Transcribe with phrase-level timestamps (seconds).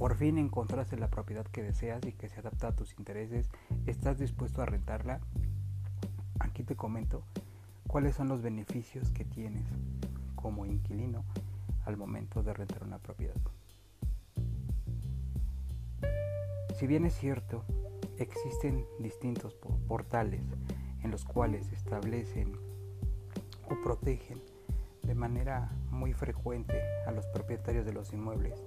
[0.00, 3.50] por fin encontraste la propiedad que deseas y que se adapta a tus intereses,
[3.84, 5.20] estás dispuesto a rentarla,
[6.38, 7.22] aquí te comento
[7.86, 9.62] cuáles son los beneficios que tienes
[10.36, 11.26] como inquilino
[11.84, 13.36] al momento de rentar una propiedad.
[16.78, 17.66] Si bien es cierto,
[18.16, 19.54] existen distintos
[19.86, 20.46] portales
[21.02, 22.56] en los cuales establecen
[23.68, 24.40] o protegen
[25.02, 28.64] de manera muy frecuente a los propietarios de los inmuebles.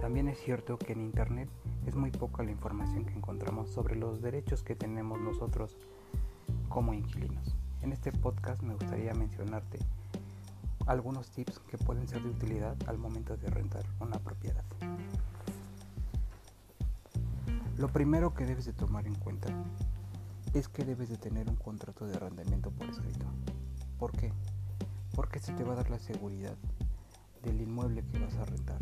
[0.00, 1.48] También es cierto que en Internet
[1.86, 5.76] es muy poca la información que encontramos sobre los derechos que tenemos nosotros
[6.68, 7.56] como inquilinos.
[7.82, 9.78] En este podcast me gustaría mencionarte
[10.86, 14.64] algunos tips que pueden ser de utilidad al momento de rentar una propiedad.
[17.76, 19.48] Lo primero que debes de tomar en cuenta
[20.54, 23.26] es que debes de tener un contrato de arrendamiento por escrito.
[23.98, 24.32] ¿Por qué?
[25.14, 26.56] Porque se te va a dar la seguridad
[27.42, 28.78] del inmueble que vas a rentar,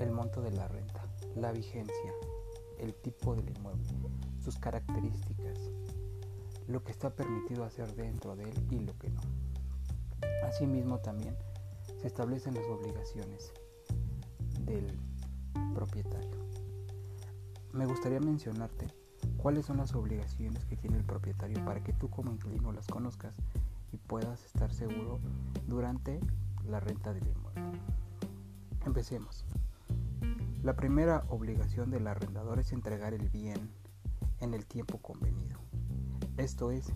[0.00, 2.12] el monto de la renta, la vigencia,
[2.78, 3.84] el tipo del inmueble,
[4.42, 5.58] sus características,
[6.68, 9.20] lo que está permitido hacer dentro de él y lo que no.
[10.44, 11.36] Asimismo también
[12.00, 13.52] se establecen las obligaciones
[14.64, 14.98] del
[15.74, 16.36] propietario.
[17.72, 18.88] Me gustaría mencionarte
[19.36, 23.34] cuáles son las obligaciones que tiene el propietario para que tú como inquilino las conozcas
[23.92, 25.18] y puedas estar seguro
[25.66, 26.20] durante
[26.68, 27.80] la renta del inmueble.
[28.84, 29.44] Empecemos.
[30.66, 33.70] La primera obligación del arrendador es entregar el bien
[34.40, 35.60] en el tiempo convenido.
[36.38, 36.92] Esto es,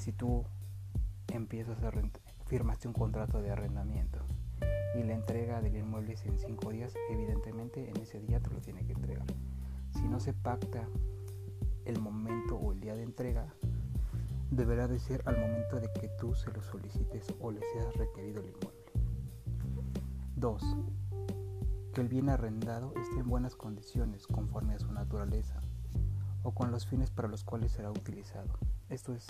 [0.00, 0.44] si tú
[1.28, 1.92] empiezas a
[2.46, 4.18] firmaste un contrato de arrendamiento
[4.96, 8.60] y la entrega del inmueble es en cinco días, evidentemente en ese día te lo
[8.60, 9.26] tiene que entregar.
[9.92, 10.88] Si no se pacta
[11.84, 13.46] el momento o el día de entrega,
[14.50, 18.40] deberá de ser al momento de que tú se lo solicites o le seas requerido
[18.40, 18.90] el inmueble.
[20.34, 20.62] 2.
[21.96, 25.62] Que el bien arrendado esté en buenas condiciones conforme a su naturaleza
[26.42, 28.50] o con los fines para los cuales será utilizado.
[28.90, 29.24] Esto es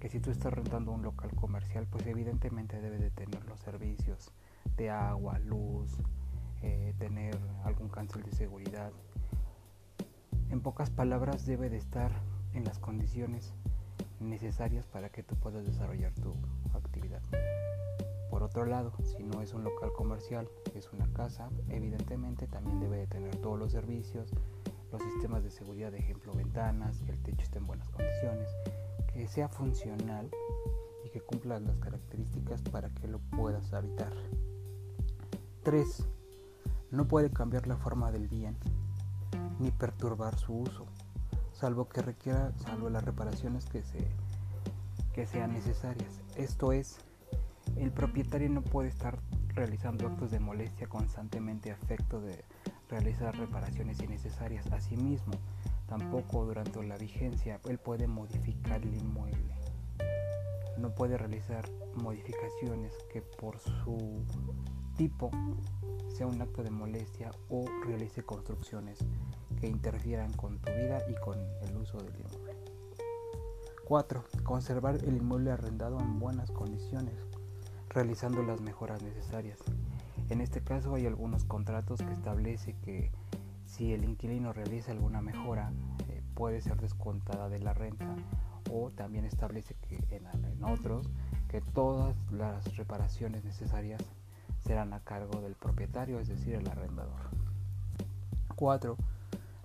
[0.00, 4.32] que si tú estás rentando un local comercial, pues evidentemente debe de tener los servicios
[4.78, 5.98] de agua, luz,
[6.62, 8.92] eh, tener algún cancel de seguridad.
[10.48, 12.12] En pocas palabras, debe de estar
[12.54, 13.52] en las condiciones
[14.20, 16.34] necesarias para que tú puedas desarrollar tu
[16.72, 17.20] actividad.
[18.40, 22.96] Por otro lado, si no es un local comercial, es una casa, evidentemente también debe
[22.96, 24.30] de tener todos los servicios,
[24.90, 28.48] los sistemas de seguridad, de ejemplo, ventanas, el techo esté en buenas condiciones,
[29.12, 30.30] que sea funcional
[31.04, 34.14] y que cumpla las características para que lo puedas habitar.
[35.62, 36.08] 3.
[36.92, 38.56] No puede cambiar la forma del bien
[39.58, 40.86] ni perturbar su uso
[41.52, 43.98] salvo que requiera, salvo las reparaciones que, se,
[45.12, 46.22] que sean necesarias.
[46.36, 47.00] Esto es,
[47.76, 49.18] el propietario no puede estar
[49.54, 52.44] realizando actos de molestia constantemente a efecto de
[52.88, 54.66] realizar reparaciones innecesarias.
[54.72, 55.32] Asimismo,
[55.88, 59.54] tampoco durante la vigencia él puede modificar el inmueble.
[60.78, 64.24] No puede realizar modificaciones que por su
[64.96, 65.30] tipo
[66.08, 68.98] sea un acto de molestia o realice construcciones
[69.60, 72.56] que interfieran con tu vida y con el uso del inmueble.
[73.84, 74.24] 4.
[74.44, 77.14] Conservar el inmueble arrendado en buenas condiciones,
[77.90, 79.58] realizando las mejoras necesarias.
[80.30, 83.10] En este caso hay algunos contratos que establece que
[83.66, 85.72] si el inquilino realiza alguna mejora
[86.08, 88.16] eh, puede ser descontada de la renta
[88.70, 91.08] o también establece que en, en otros
[91.48, 94.00] que todas las reparaciones necesarias
[94.64, 97.30] serán a cargo del propietario, es decir, el arrendador.
[98.54, 98.96] 4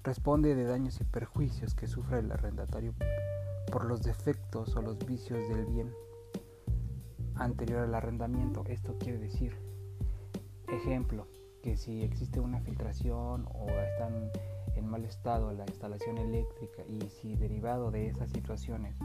[0.04, 2.94] responde de daños y perjuicios que sufra el arrendatario
[3.72, 5.92] por los defectos o los vicios del bien
[7.38, 8.64] anterior al arrendamiento.
[8.68, 9.56] Esto quiere decir,
[10.68, 11.28] ejemplo,
[11.62, 14.32] que si existe una filtración o están
[14.76, 18.96] en mal estado la instalación eléctrica y si derivado de esas situaciones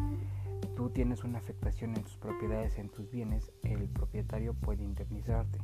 [0.77, 5.59] tú tienes una afectación en tus propiedades, en tus bienes, el propietario puede indemnizarte.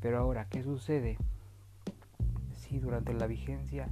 [0.00, 1.16] Pero ahora, ¿qué sucede
[2.54, 3.88] si durante la vigencia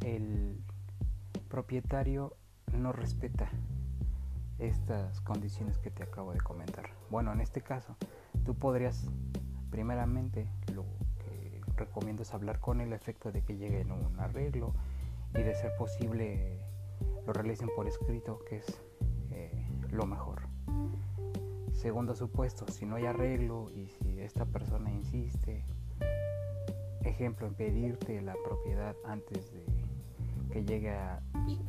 [0.00, 0.58] el
[1.48, 2.34] propietario
[2.72, 3.50] no respeta
[4.62, 6.90] estas condiciones que te acabo de comentar.
[7.10, 7.96] Bueno, en este caso,
[8.44, 9.08] tú podrías,
[9.70, 10.84] primeramente, lo
[11.18, 14.72] que recomiendo es hablar con el efecto de que llegue en un arreglo
[15.34, 16.60] y de ser posible
[17.26, 18.82] lo realicen por escrito, que es
[19.30, 20.42] eh, lo mejor.
[21.72, 25.64] Segundo supuesto, si no hay arreglo y si esta persona insiste,
[27.04, 29.81] ejemplo, en pedirte la propiedad antes de
[30.52, 30.94] que llegue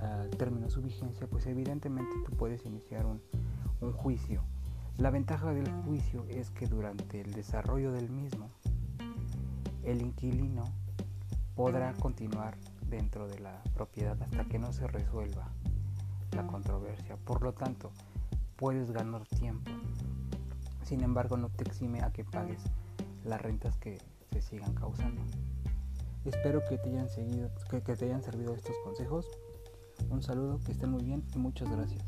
[0.02, 3.22] al término su vigencia, pues evidentemente tú puedes iniciar un,
[3.82, 4.44] un juicio.
[4.98, 8.50] La ventaja del juicio es que durante el desarrollo del mismo,
[9.84, 10.66] el inquilino
[11.56, 12.58] podrá continuar
[12.90, 15.50] dentro de la propiedad hasta que no se resuelva
[16.36, 17.18] la controversia.
[17.18, 17.92] Por lo tanto,
[18.56, 19.72] puedes ganar tiempo.
[20.84, 22.62] Sin embargo, no te exime a que pagues
[23.24, 24.00] las rentas que
[24.32, 25.22] se sigan causando.
[26.26, 29.28] Espero que te hayan seguido, que, te hayan servido estos consejos.
[30.10, 32.04] Un saludo, que estén muy bien y muchas gracias.